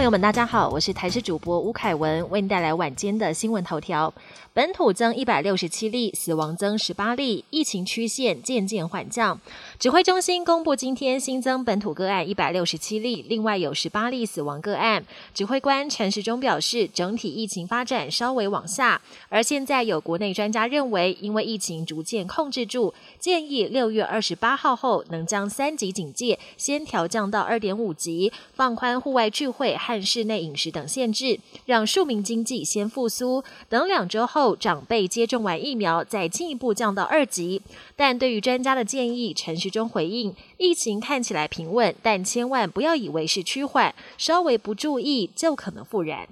[0.00, 4.14] 朋友们，大家好，我是台视主播吴凯文，为您带来晚间的新闻头条。
[4.54, 9.38] 本土增一百六十七例，死亡增十八例，疫情曲线渐渐缓降。
[9.78, 15.04] 指挥中心公布，今天新增本土个案一百六十七例，另外有十八例死亡个案。
[15.34, 33.42] 指挥官陈时中表示，整体疫情发展稍微往下，而现在有国内专家认为，因为疫情逐渐控制住，建议六月二十八号后能将三级警戒先调降到二点五级，放宽户外聚会按室内饮食等限制，让庶民经济先复苏。
[33.68, 37.60] 等两周后，长辈接种完疫苗，再进一步降到二级。
[37.96, 46.28] 但对于专家的建议，陈时中回应：疫情看起来平稳，但千万不要以为是趋缓，稍微不注意就可能复燃。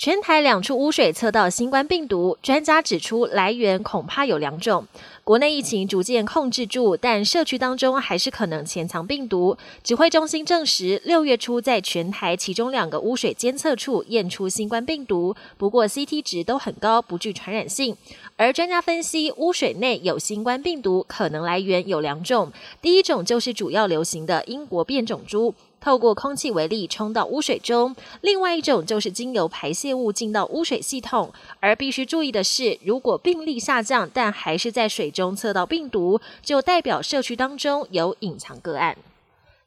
[0.00, 4.86] 全台两处污水测到新冠病毒，专家指出来源恐怕有两种。
[5.24, 9.58] 国内疫情逐渐控制住，但社区当中还是可能潜藏病毒。
[9.82, 17.96] 指挥中心证实，六月初在全台其中两个污水监测处验出新冠病毒，不过 CT 值都很高，不具传染性。
[18.36, 25.52] 而专家分析，污水内有新冠病毒可能来源有两种，第一种就是主要流行的英国变种株。
[25.80, 31.32] 透过空气为例冲到污水中，另外一种就是经由排泄物进到污水系统。
[31.60, 38.96] 而必须注意的是，如果病例下降，但还是在水中测到病毒，就代表社区当中有隐藏个案。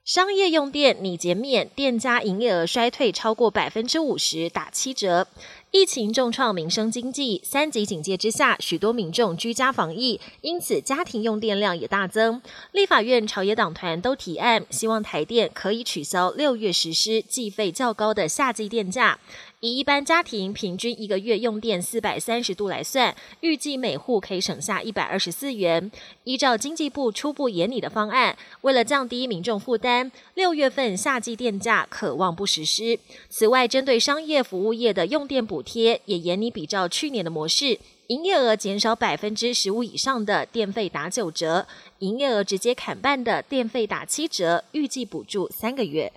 [0.03, 5.27] 商业用电拟减免，店家营业额衰退超过百分之五十，打七折。
[5.71, 12.41] 疫情重创民生经济，三级警戒之下，许多民众居家防疫，因此家庭用电量也大增。
[12.73, 19.17] 立法院朝野党团都提案，希望台电可以取消六月实施计费较高的夏季电价。
[19.61, 25.91] 以一般家庭平均一个月用电四百三十度来算，预计每户可以省下一百二十四元。
[26.23, 32.99] 依照经济部初步研拟的方案，为了降低民众负担，六月份夏季电价可望不实施。
[33.29, 37.77] 此外，针对商业服务业的用电补补贴，也严厉比照去年的模式，
[38.07, 41.67] 营业额减少百分之十五以上的电费打九折，
[41.99, 46.11] 营业额直接砍半的电费打七折，预计补助三个月。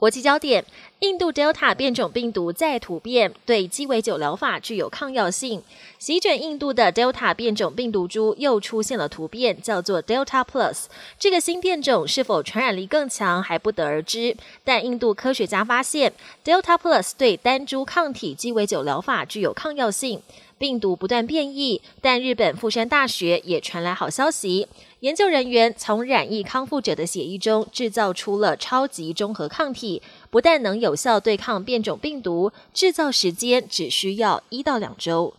[0.00, 0.64] 国际焦点：
[1.00, 5.62] 印度 Delta 变种病毒再突变，对鸡尾酒疗法具有抗药性。
[5.98, 10.84] 席卷印度的 Delta 变种病毒株又出现了突变，叫做 Delta Plus。
[11.18, 14.34] 这个新变种是否传染力更强还不得而知。
[14.64, 20.22] 但印度科学家发现，Delta Plus 对单株抗体鸡尾酒疗法具有抗药性。
[20.60, 24.68] 病毒不断变异，但日本富山大学也传来好消息。
[24.98, 35.32] 研究人员从染疫康复者的血液中制造出了超级中和抗体，不但能有效对抗变种病毒，制造时间只需要一到两周。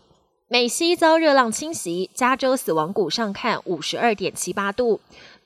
[0.47, 4.99] 美西遭热浪侵袭，加州死亡谷上看五十二点七八度。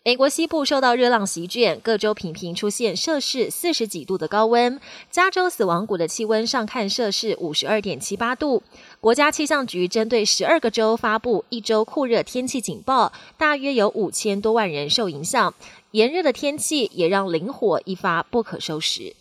[0.06, 4.80] 美国西部受到热浪席卷，各州频频出现摄氏四十几度的高温。
[5.10, 8.62] 加州死亡谷的气温上看摄氏五十二点七八度。
[9.02, 15.52] 国家气象局针对十二个州发布一周酷热天气警报，大约有五千多万人受影响。
[15.90, 19.16] 炎热的天气也让林火一发不可收拾。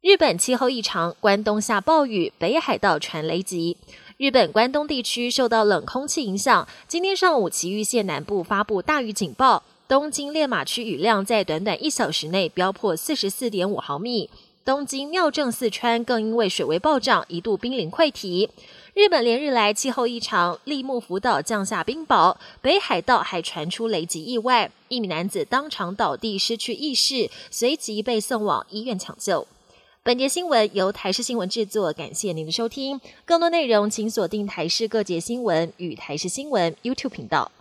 [0.00, 3.76] 日本气候异常，关东下暴雨，北海道传雷击。
[4.16, 9.62] 日本关东地区受到冷空气影响，今天上午崎玉县南部发布大雨警报。
[9.86, 14.30] 东京练马区雨量在短短一小时内飙破四十四点五毫米，
[14.64, 18.48] 东京妙正四川更因为水位暴涨一度濒临溃堤。
[18.94, 29.46] 日本连日来气候异常，立木福岛降下冰雹，北海道还传出雷击意外，一名男子当场倒地失去意识，随即被送往医院抢救。
[30.02, 32.98] 本节新闻由台视新闻制作，感谢您的收听。
[33.26, 37.52] 更多内容请锁定台视各节新闻与台视新闻 YouTube 频道。